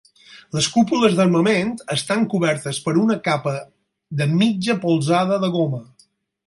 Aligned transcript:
Les 0.57 0.69
cúpules 0.77 1.17
d'armament 1.19 1.73
estan 1.97 2.25
cobertes 2.33 2.81
per 2.87 2.97
una 3.05 3.19
capa 3.29 3.55
de 4.23 4.29
mitja 4.43 4.79
polzada 4.87 5.41
de 5.47 5.55
goma. 5.59 5.87